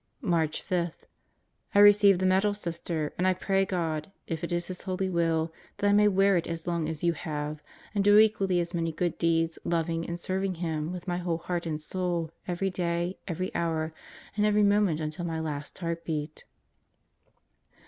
[0.23, 0.91] March 5:
[1.75, 5.91] I received the medal, Sister, and I pray^God, if it is His holy will, that
[5.91, 7.61] I may wear it as long as you have,
[7.93, 11.67] and do equally as many good deeds, loving and serving Him with my whole heart
[11.67, 13.93] and soul every day, every hour,
[14.35, 16.45] and every moment until my last heart beat.